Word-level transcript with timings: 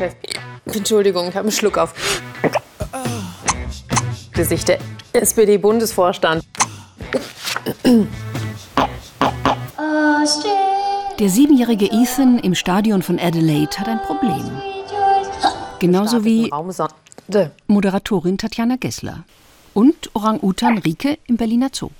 Chef. 0.00 0.14
Entschuldigung, 0.64 1.28
ich 1.28 1.34
habe 1.34 1.40
einen 1.40 1.52
Schluck 1.52 1.76
auf. 1.76 1.92
Gesicht 4.32 4.68
der 4.68 4.78
SPD-Bundesvorstand. 5.12 6.42
Der 11.18 11.28
siebenjährige 11.28 11.86
Ethan 11.92 12.38
im 12.38 12.54
Stadion 12.54 13.02
von 13.02 13.18
Adelaide 13.18 13.76
hat 13.78 13.88
ein 13.88 14.00
Problem. 14.00 14.50
Genauso 15.80 16.24
wie 16.24 16.50
Moderatorin 17.66 18.38
Tatjana 18.38 18.76
Gessler 18.76 19.24
und 19.74 20.10
Orang-Utan 20.14 20.78
Rike 20.78 21.18
im 21.26 21.36
Berliner 21.36 21.68
Zoo. 21.72 21.90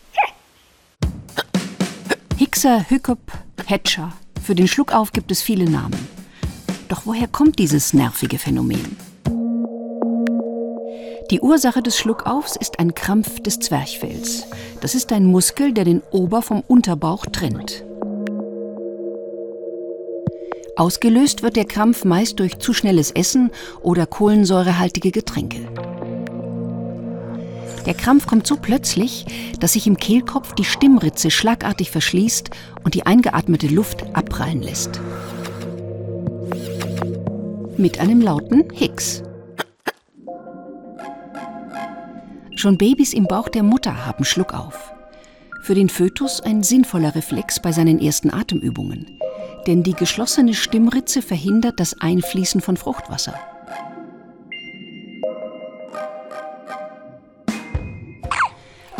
Hickser, 2.60 2.90
Hückup, 2.90 3.32
Hatcher. 3.64 4.12
Für 4.42 4.54
den 4.54 4.68
Schluckauf 4.68 5.12
gibt 5.12 5.32
es 5.32 5.40
viele 5.40 5.64
Namen. 5.64 5.98
Doch 6.90 7.06
woher 7.06 7.26
kommt 7.26 7.58
dieses 7.58 7.94
nervige 7.94 8.36
Phänomen? 8.36 8.98
Die 11.30 11.40
Ursache 11.40 11.80
des 11.80 11.96
Schluckaufs 11.96 12.56
ist 12.56 12.78
ein 12.78 12.94
Krampf 12.94 13.40
des 13.40 13.60
Zwerchfells. 13.60 14.44
Das 14.82 14.94
ist 14.94 15.10
ein 15.10 15.24
Muskel, 15.24 15.72
der 15.72 15.86
den 15.86 16.02
Ober- 16.10 16.42
vom 16.42 16.62
Unterbauch 16.66 17.24
trennt. 17.24 17.82
Ausgelöst 20.76 21.42
wird 21.42 21.56
der 21.56 21.64
Krampf 21.64 22.04
meist 22.04 22.40
durch 22.40 22.58
zu 22.58 22.74
schnelles 22.74 23.10
Essen 23.10 23.52
oder 23.80 24.04
kohlensäurehaltige 24.04 25.12
Getränke. 25.12 25.66
Der 27.86 27.94
Krampf 27.94 28.26
kommt 28.26 28.46
so 28.46 28.56
plötzlich, 28.56 29.26
dass 29.58 29.72
sich 29.72 29.86
im 29.86 29.96
Kehlkopf 29.96 30.54
die 30.54 30.64
Stimmritze 30.64 31.30
schlagartig 31.30 31.90
verschließt 31.90 32.50
und 32.84 32.94
die 32.94 33.06
eingeatmete 33.06 33.68
Luft 33.68 34.04
abprallen 34.14 34.62
lässt. 34.62 35.00
Mit 37.76 37.98
einem 37.98 38.20
lauten 38.20 38.64
Hicks. 38.72 39.22
Schon 42.54 42.76
Babys 42.76 43.14
im 43.14 43.24
Bauch 43.24 43.48
der 43.48 43.62
Mutter 43.62 44.04
haben 44.04 44.24
Schluckauf. 44.24 44.92
Für 45.62 45.74
den 45.74 45.88
Fötus 45.88 46.42
ein 46.42 46.62
sinnvoller 46.62 47.14
Reflex 47.14 47.60
bei 47.60 47.72
seinen 47.72 47.98
ersten 47.98 48.32
Atemübungen. 48.32 49.18
Denn 49.66 49.82
die 49.82 49.94
geschlossene 49.94 50.52
Stimmritze 50.52 51.22
verhindert 51.22 51.80
das 51.80 52.00
Einfließen 52.00 52.60
von 52.60 52.76
Fruchtwasser. 52.76 53.34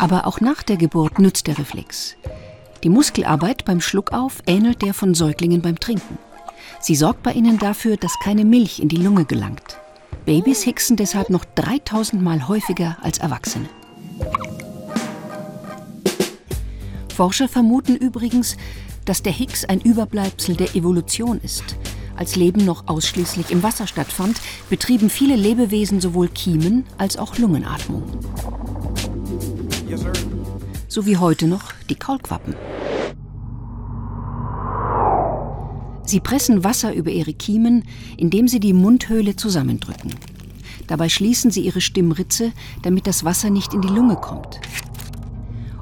Aber 0.01 0.25
auch 0.25 0.41
nach 0.41 0.63
der 0.63 0.77
Geburt 0.77 1.19
nützt 1.19 1.45
der 1.45 1.59
Reflex. 1.59 2.15
Die 2.81 2.89
Muskelarbeit 2.89 3.65
beim 3.65 3.79
Schluckauf 3.79 4.41
ähnelt 4.47 4.81
der 4.81 4.95
von 4.95 5.13
Säuglingen 5.13 5.61
beim 5.61 5.79
Trinken. 5.79 6.17
Sie 6.79 6.95
sorgt 6.95 7.21
bei 7.21 7.33
ihnen 7.33 7.59
dafür, 7.59 7.97
dass 7.97 8.17
keine 8.23 8.43
Milch 8.43 8.79
in 8.79 8.87
die 8.87 8.97
Lunge 8.97 9.25
gelangt. 9.25 9.77
Babys 10.25 10.63
hicksen 10.63 10.97
deshalb 10.97 11.29
noch 11.29 11.45
3000 11.45 12.19
Mal 12.19 12.47
häufiger 12.47 12.97
als 13.03 13.19
Erwachsene. 13.19 13.69
Forscher 17.15 17.47
vermuten 17.47 17.95
übrigens, 17.95 18.57
dass 19.05 19.21
der 19.21 19.33
Hicks 19.33 19.65
ein 19.65 19.81
Überbleibsel 19.81 20.55
der 20.55 20.75
Evolution 20.75 21.39
ist. 21.43 21.75
Als 22.15 22.35
Leben 22.35 22.65
noch 22.65 22.87
ausschließlich 22.87 23.51
im 23.51 23.61
Wasser 23.61 23.85
stattfand, 23.85 24.41
betrieben 24.67 25.11
viele 25.11 25.35
Lebewesen 25.35 26.01
sowohl 26.01 26.27
Kiemen 26.27 26.87
als 26.97 27.17
auch 27.17 27.37
Lungenatmung 27.37 28.03
so 30.87 31.05
wie 31.05 31.17
heute 31.17 31.47
noch 31.47 31.71
die 31.89 31.95
Kaulquappen. 31.95 32.55
Sie 36.03 36.19
pressen 36.19 36.63
Wasser 36.63 36.93
über 36.93 37.11
ihre 37.11 37.33
Kiemen, 37.33 37.85
indem 38.17 38.47
sie 38.47 38.59
die 38.59 38.73
Mundhöhle 38.73 39.35
zusammendrücken. 39.35 40.13
Dabei 40.87 41.07
schließen 41.07 41.51
sie 41.51 41.61
ihre 41.61 41.79
Stimmritze, 41.79 42.51
damit 42.81 43.07
das 43.07 43.23
Wasser 43.23 43.49
nicht 43.49 43.73
in 43.73 43.81
die 43.81 43.87
Lunge 43.87 44.17
kommt. 44.17 44.59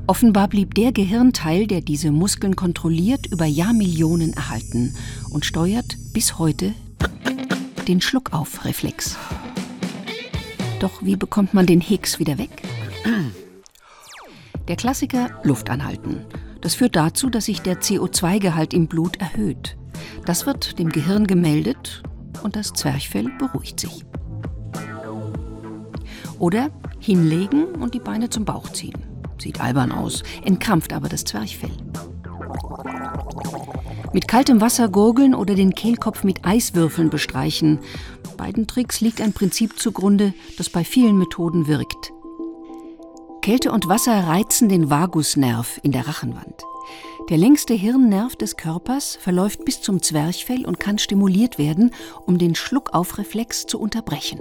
Offenbar 0.06 0.48
blieb 0.48 0.76
der 0.76 0.92
Gehirnteil, 0.92 1.66
der 1.66 1.82
diese 1.82 2.12
Muskeln 2.12 2.56
kontrolliert, 2.56 3.28
über 3.28 3.46
Jahrmillionen 3.46 4.34
erhalten 4.34 4.96
und 5.30 5.46
steuert 5.46 5.98
bis 6.14 6.38
heute 6.38 6.74
den 7.88 8.02
Schluckaufreflex. 8.02 9.18
Doch 10.80 11.04
wie 11.04 11.16
bekommt 11.16 11.54
man 11.54 11.66
den 11.66 11.82
Hicks 11.82 12.20
wieder 12.20 12.38
weg? 12.38 12.62
Der 14.70 14.76
Klassiker 14.76 15.32
Luft 15.42 15.72
anhalten. 15.72 16.28
Das 16.62 16.76
führt 16.76 16.96
dazu, 16.96 17.32
dass 17.32 17.46
sich 17.46 17.64
der 17.64 17.82
CO2-Gehalt 17.82 18.72
im 18.76 18.86
Blut 18.86 19.20
erhöht. 19.20 19.78
Das 20.26 20.46
wird 20.46 20.78
dem 20.78 20.90
Gehirn 20.90 21.26
gemeldet 21.26 22.04
und 22.44 22.56
das 22.56 22.74
Zwerchfell 22.74 23.32
beruhigt 23.40 23.80
sich. 23.80 24.06
Oder 26.38 26.70
hinlegen 27.00 27.66
und 27.66 27.96
die 27.96 28.00
Beine 28.00 28.30
zum 28.30 28.46
Bauch 28.46 28.70
ziehen. 28.70 28.94
Sieht 29.40 29.60
albern 29.60 29.92
aus, 29.92 30.22
entkrampft 30.46 30.94
aber 30.94 31.10
das 31.10 31.24
Zwerchfell. 31.24 31.72
Mit 34.14 34.28
kaltem 34.28 34.62
Wasser 34.62 34.88
gurgeln 34.88 35.34
oder 35.34 35.56
den 35.56 35.74
Kehlkopf 35.74 36.24
mit 36.24 36.46
Eiswürfeln 36.46 37.10
bestreichen. 37.10 37.80
Beiden 38.38 38.68
Tricks 38.68 39.02
liegt 39.02 39.20
ein 39.20 39.34
Prinzip 39.34 39.80
zugrunde, 39.80 40.36
das 40.60 40.70
bei 40.70 40.84
vielen 40.84 41.18
Methoden 41.18 41.66
wirkt. 41.66 42.12
Kälte 43.50 43.72
und 43.72 43.88
Wasser 43.88 44.28
reizen 44.28 44.70
den 44.70 44.92
Vagusnerv 44.92 45.80
in 45.82 45.92
der 45.92 46.08
Rachenwand. 46.08 46.62
Der 47.32 47.38
längste 47.40 47.74
Hirnnerv 47.74 48.36
des 48.36 48.58
Körpers 48.58 49.16
verläuft 49.20 49.66
bis 49.66 49.82
zum 49.82 50.04
Zwerchfell 50.04 50.68
und 50.68 50.80
kann 50.80 51.00
stimuliert 51.00 51.58
werden, 51.58 51.90
um 52.28 52.38
den 52.38 52.54
Schluckaufreflex 52.54 53.66
zu 53.66 53.80
unterbrechen. 53.80 54.40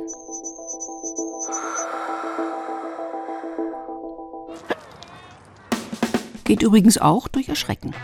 Geht 6.45 6.61
übrigens 6.61 6.99
auch 6.99 7.29
durch 7.29 7.49
Erschrecken. 7.49 7.95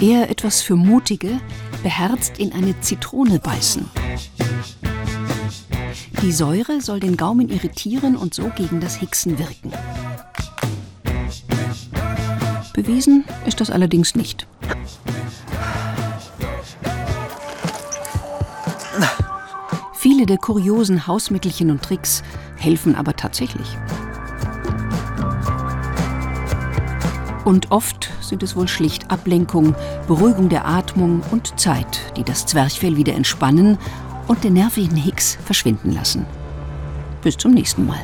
Eher 0.00 0.30
etwas 0.30 0.62
für 0.62 0.76
Mutige, 0.76 1.42
beherzt 1.82 2.38
in 2.38 2.54
eine 2.54 2.80
Zitrone 2.80 3.38
beißen. 3.38 3.90
Die 6.20 6.32
Säure 6.32 6.80
soll 6.80 6.98
den 6.98 7.16
Gaumen 7.16 7.48
irritieren 7.48 8.16
und 8.16 8.34
so 8.34 8.50
gegen 8.56 8.80
das 8.80 8.96
Hicksen 8.96 9.38
wirken. 9.38 9.72
Bewiesen 12.74 13.24
ist 13.46 13.60
das 13.60 13.70
allerdings 13.70 14.16
nicht. 14.16 14.48
Viele 19.94 20.26
der 20.26 20.38
kuriosen 20.38 21.06
Hausmittelchen 21.06 21.70
und 21.70 21.82
Tricks 21.82 22.24
helfen 22.56 22.96
aber 22.96 23.14
tatsächlich. 23.14 23.68
Und 27.44 27.70
oft 27.70 28.10
sind 28.20 28.42
es 28.42 28.56
wohl 28.56 28.68
schlicht 28.68 29.10
Ablenkung, 29.10 29.74
Beruhigung 30.06 30.48
der 30.48 30.66
Atmung 30.66 31.22
und 31.30 31.58
Zeit, 31.58 32.12
die 32.16 32.24
das 32.24 32.44
Zwerchfell 32.44 32.96
wieder 32.96 33.14
entspannen 33.14 33.78
und 34.28 34.44
den 34.44 34.52
nervigen 34.52 34.96
Hicks 34.96 35.38
verschwinden 35.44 35.92
lassen. 35.92 36.24
Bis 37.22 37.36
zum 37.36 37.52
nächsten 37.52 37.86
Mal. 37.86 38.00